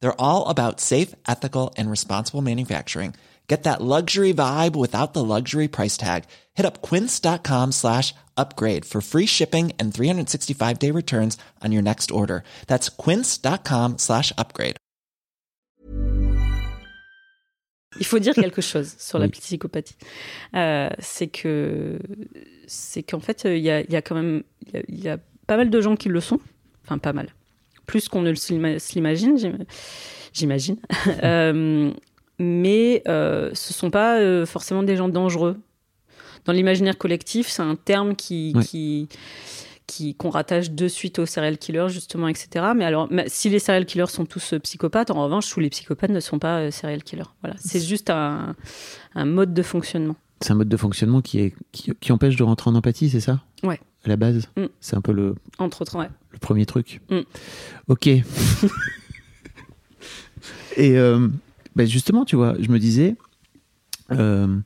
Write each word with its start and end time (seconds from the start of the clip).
They're 0.00 0.20
all 0.20 0.48
about 0.48 0.80
safe, 0.80 1.14
ethical, 1.26 1.74
and 1.76 1.90
responsible 1.90 2.42
manufacturing. 2.42 3.14
Get 3.48 3.62
that 3.62 3.80
luxury 3.80 4.34
vibe 4.34 4.76
without 4.76 5.14
the 5.14 5.24
luxury 5.24 5.68
price 5.68 5.96
tag. 5.96 6.24
Hit 6.54 6.66
up 6.66 6.82
quince.com 6.82 7.72
slash 7.72 8.14
upgrade 8.36 8.84
for 8.84 9.00
free 9.00 9.26
shipping 9.26 9.72
and 9.78 9.92
365 9.92 10.78
day 10.78 10.90
returns 10.90 11.38
on 11.64 11.72
your 11.72 11.82
next 11.82 12.10
order. 12.10 12.42
That's 12.66 12.90
quince.com 12.90 13.96
slash 13.96 14.32
upgrade. 14.36 14.76
Il 17.98 18.04
faut 18.04 18.18
dire 18.20 18.34
quelque 18.34 18.60
chose 18.60 18.94
sur 18.98 19.18
la 19.18 19.28
psychopathie. 19.28 19.96
Euh, 20.54 20.90
c'est 21.00 21.26
que, 21.26 21.98
c'est 22.66 23.02
qu'en 23.02 23.18
fait, 23.18 23.44
il 23.44 23.58
y 23.58 23.70
a, 23.70 23.80
y 23.80 23.96
a, 23.96 24.02
quand 24.02 24.14
même, 24.14 24.44
il 24.72 25.00
y, 25.00 25.06
y, 25.06 25.08
a 25.08 25.18
pas 25.46 25.56
mal 25.56 25.68
de 25.70 25.80
gens 25.80 25.96
qui 25.96 26.08
le 26.08 26.20
sont. 26.20 26.38
Enfin, 26.84 26.98
pas 26.98 27.12
mal. 27.12 27.34
Plus 27.88 28.08
qu'on 28.08 28.20
ne 28.20 28.32
l'imagine, 28.94 29.36
j'imagine. 30.34 30.76
euh, 31.24 31.90
mais 32.38 33.02
euh, 33.08 33.50
ce 33.54 33.72
sont 33.72 33.90
pas 33.90 34.18
euh, 34.20 34.44
forcément 34.46 34.82
des 34.84 34.94
gens 34.94 35.08
dangereux. 35.08 35.56
Dans 36.44 36.52
l'imaginaire 36.52 36.98
collectif, 36.98 37.48
c'est 37.48 37.62
un 37.62 37.76
terme 37.76 38.14
qui, 38.14 38.52
Ouais. 38.54 38.62
qui, 38.62 39.08
qui 39.86 40.14
qu'on 40.14 40.28
rattache 40.28 40.70
de 40.70 40.86
suite 40.86 41.18
aux 41.18 41.24
serial 41.26 41.56
killers 41.56 41.88
justement, 41.88 42.28
etc. 42.28 42.66
Mais 42.76 42.84
alors, 42.84 43.08
si 43.26 43.48
les 43.48 43.58
serial 43.58 43.86
killers 43.86 44.06
sont 44.06 44.26
tous 44.26 44.54
psychopathes, 44.62 45.10
en 45.10 45.24
revanche, 45.24 45.50
tous 45.50 45.60
les 45.60 45.70
psychopathes 45.70 46.10
ne 46.10 46.20
sont 46.20 46.38
pas 46.38 46.70
serial 46.70 47.02
killers. 47.02 47.22
Voilà, 47.42 47.56
c'est 47.58 47.80
juste 47.80 48.10
un, 48.10 48.54
un 49.14 49.24
mode 49.24 49.54
de 49.54 49.62
fonctionnement. 49.62 50.16
C'est 50.40 50.52
un 50.52 50.56
mode 50.56 50.68
de 50.68 50.76
fonctionnement 50.76 51.20
qui, 51.20 51.40
est, 51.40 51.54
qui, 51.72 51.92
qui 52.00 52.12
empêche 52.12 52.36
de 52.36 52.44
rentrer 52.44 52.70
en 52.70 52.74
empathie, 52.74 53.10
c'est 53.10 53.20
ça? 53.20 53.42
Ouais. 53.62 53.80
À 54.04 54.08
la 54.08 54.16
base? 54.16 54.48
Mm. 54.56 54.66
C'est 54.80 54.96
un 54.96 55.00
peu 55.00 55.12
le, 55.12 55.34
Entre 55.58 55.82
autres, 55.82 55.98
ouais. 55.98 56.08
le 56.30 56.38
premier 56.38 56.66
truc. 56.66 57.00
Mm. 57.10 57.20
Ok. 57.88 58.06
Et 60.76 60.96
euh, 60.96 61.28
bah, 61.74 61.86
justement, 61.86 62.24
tu 62.24 62.36
vois, 62.36 62.54
je 62.60 62.70
me 62.70 62.78
disais, 62.78 63.16
euh, 64.12 64.58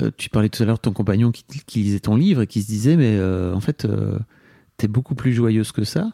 euh, 0.00 0.10
tu 0.16 0.30
parlais 0.30 0.48
tout 0.48 0.62
à 0.62 0.66
l'heure 0.66 0.76
de 0.76 0.82
ton 0.82 0.92
compagnon 0.92 1.32
qui, 1.32 1.44
qui 1.66 1.80
lisait 1.80 2.00
ton 2.00 2.16
livre 2.16 2.42
et 2.42 2.46
qui 2.46 2.62
se 2.62 2.66
disait, 2.66 2.96
mais 2.96 3.16
euh, 3.16 3.54
en 3.54 3.60
fait, 3.60 3.86
t'es 4.76 4.88
beaucoup 4.88 5.14
plus 5.14 5.32
joyeuse 5.32 5.72
que 5.72 5.84
ça. 5.84 6.12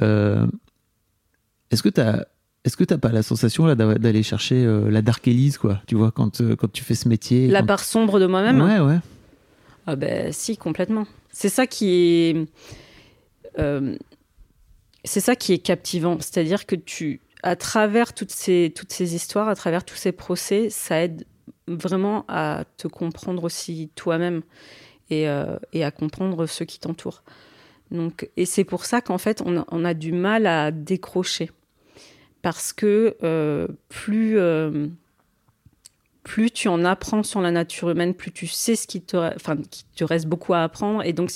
Est-ce 0.00 1.82
que 1.82 1.88
t'as 1.88 2.24
est-ce 2.64 2.76
que 2.76 2.84
t'as 2.84 2.98
pas 2.98 3.10
la 3.10 3.22
sensation 3.22 3.66
là 3.66 3.74
d'a- 3.74 3.94
d'aller 3.96 4.22
chercher 4.22 4.64
euh, 4.64 4.90
la 4.90 5.02
dark 5.02 5.26
Elise 5.26 5.58
quoi? 5.58 5.80
Tu 5.86 5.94
vois 5.96 6.10
quand 6.12 6.40
euh, 6.40 6.54
quand 6.56 6.70
tu 6.72 6.84
fais 6.84 6.94
ce 6.94 7.08
métier. 7.08 7.48
La 7.48 7.60
quand- 7.60 7.66
part 7.66 7.84
sombre 7.84 8.20
de 8.20 8.26
moi-même. 8.26 8.60
Ouais 8.60 8.78
ouais. 8.80 8.98
Ah 9.86 9.96
ben 9.96 10.32
si, 10.32 10.56
complètement. 10.56 11.06
C'est 11.30 11.48
ça 11.48 11.66
qui 11.66 11.88
est... 11.90 12.46
euh, 13.58 13.96
c'est 15.04 15.20
ça 15.20 15.34
qui 15.34 15.52
est 15.54 15.58
captivant. 15.58 16.18
C'est-à-dire 16.20 16.66
que 16.66 16.76
tu, 16.76 17.20
à 17.42 17.56
travers 17.56 18.12
toutes 18.12 18.30
ces, 18.30 18.72
toutes 18.76 18.92
ces 18.92 19.14
histoires, 19.16 19.48
à 19.48 19.56
travers 19.56 19.84
tous 19.84 19.96
ces 19.96 20.12
procès, 20.12 20.70
ça 20.70 21.02
aide 21.02 21.24
vraiment 21.66 22.24
à 22.28 22.64
te 22.76 22.86
comprendre 22.86 23.42
aussi 23.44 23.90
toi-même 23.96 24.42
et, 25.10 25.26
et 25.72 25.82
à 25.84 25.90
comprendre 25.90 26.46
ceux 26.46 26.64
qui 26.64 26.78
t'entourent. 26.78 27.22
Donc, 27.90 28.30
et 28.36 28.46
c'est 28.46 28.64
pour 28.64 28.84
ça 28.84 29.00
qu'en 29.00 29.18
fait, 29.18 29.42
on 29.44 29.58
a, 29.58 29.64
on 29.72 29.84
a 29.84 29.94
du 29.94 30.12
mal 30.12 30.46
à 30.46 30.70
décrocher. 30.70 31.50
Parce 32.42 32.72
que 32.72 33.16
euh, 33.22 33.68
plus... 33.88 34.38
euh, 34.38 34.88
plus 36.24 36.52
tu 36.52 36.68
en 36.68 36.84
apprends 36.84 37.24
sur 37.24 37.40
la 37.40 37.50
nature 37.50 37.90
humaine, 37.90 38.14
plus 38.14 38.30
tu 38.30 38.46
sais 38.46 38.76
ce 38.76 38.86
qui 38.86 39.00
te, 39.02 39.16
enfin, 39.34 39.56
qui 39.56 39.84
te 39.96 40.04
reste 40.04 40.26
beaucoup 40.26 40.54
à 40.54 40.62
apprendre. 40.62 41.02
Et 41.04 41.12
donc, 41.12 41.32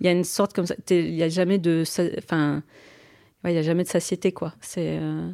il 0.00 0.06
y 0.06 0.08
a 0.08 0.12
une 0.12 0.24
sorte 0.24 0.52
comme 0.52 0.66
ça, 0.66 0.74
il 0.90 1.14
n'y 1.14 1.22
a 1.22 1.28
jamais 1.28 1.58
de, 1.58 1.84
enfin, 2.18 2.62
ouais, 3.44 3.52
il 3.52 3.54
y 3.54 3.58
a 3.58 3.62
jamais 3.62 3.84
de 3.84 3.88
satiété, 3.88 4.32
quoi. 4.32 4.52
C'est, 4.60 4.98
euh, 5.00 5.30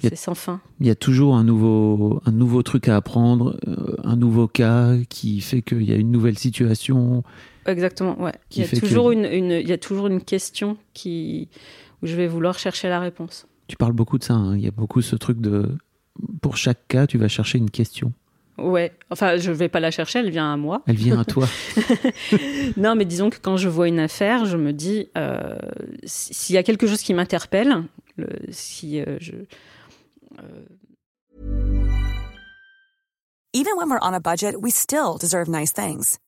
c'est 0.00 0.16
sans 0.16 0.34
fin. 0.34 0.60
Il 0.80 0.86
y 0.88 0.90
a 0.90 0.96
toujours 0.96 1.36
un 1.36 1.44
nouveau, 1.44 2.20
un 2.26 2.32
nouveau 2.32 2.64
truc 2.64 2.88
à 2.88 2.96
apprendre, 2.96 3.56
un 4.02 4.16
nouveau 4.16 4.48
cas 4.48 4.96
qui 5.08 5.40
fait 5.40 5.62
qu'il 5.62 5.84
y 5.88 5.92
a 5.92 5.96
une 5.96 6.10
nouvelle 6.10 6.38
situation. 6.38 7.22
Exactement, 7.66 8.20
ouais. 8.20 8.32
Il 8.50 8.62
y, 8.62 8.64
a 8.64 8.68
que- 8.68 8.80
toujours 8.80 9.12
une, 9.12 9.26
une- 9.26 9.52
il 9.52 9.68
y 9.68 9.72
a 9.72 9.78
toujours 9.78 10.08
une 10.08 10.20
question 10.22 10.76
qui, 10.92 11.48
où 12.02 12.08
je 12.08 12.16
vais 12.16 12.26
vouloir 12.26 12.58
chercher 12.58 12.88
la 12.88 12.98
réponse. 12.98 13.46
Tu 13.72 13.76
parles 13.78 13.94
beaucoup 13.94 14.18
de 14.18 14.22
ça. 14.24 14.34
hein. 14.34 14.54
Il 14.54 14.62
y 14.62 14.68
a 14.68 14.70
beaucoup 14.70 15.00
ce 15.00 15.16
truc 15.16 15.40
de, 15.40 15.78
pour 16.42 16.58
chaque 16.58 16.86
cas, 16.88 17.06
tu 17.06 17.16
vas 17.16 17.26
chercher 17.28 17.56
une 17.56 17.70
question. 17.70 18.12
Ouais, 18.58 18.92
enfin, 19.08 19.38
je 19.38 19.50
vais 19.50 19.70
pas 19.70 19.80
la 19.80 19.90
chercher, 19.90 20.18
elle 20.18 20.28
vient 20.28 20.52
à 20.52 20.58
moi. 20.58 20.82
Elle 20.86 20.96
vient 20.96 21.18
à 21.18 21.24
toi. 21.24 21.48
Non, 22.76 22.94
mais 22.96 23.06
disons 23.06 23.30
que 23.30 23.38
quand 23.40 23.56
je 23.56 23.70
vois 23.70 23.88
une 23.88 23.98
affaire, 23.98 24.44
je 24.44 24.58
me 24.58 24.74
dis, 24.74 25.08
euh, 25.16 25.56
si- 26.04 26.34
s'il 26.34 26.54
y 26.54 26.58
a 26.58 26.62
quelque 26.62 26.86
chose 26.86 27.00
qui 27.00 27.14
m'interpelle, 27.14 27.84
le- 28.18 28.28
si 28.50 29.00
euh, 29.00 29.16
je, 29.20 29.36
Even 33.54 33.76
when 33.78 33.88
we're 33.88 33.98
on 34.02 34.12
a 34.14 34.20
budget, 34.20 34.54
we 34.60 34.70
still 34.70 35.16
deserve 35.18 35.48
nice 35.48 35.72
things. 35.72 36.18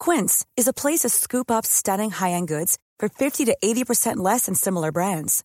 Quince 0.00 0.44
is 0.56 0.66
a 0.66 0.72
place 0.72 1.00
to 1.02 1.08
scoop 1.08 1.52
up 1.52 1.64
stunning 1.64 2.10
high-end 2.10 2.48
goods 2.48 2.78
for 2.98 3.08
50 3.08 3.44
to 3.46 3.56
80% 3.62 4.16
less 4.16 4.46
than 4.46 4.54
similar 4.56 4.90
brands. 4.90 5.44